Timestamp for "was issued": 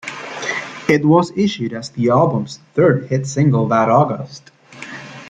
1.05-1.73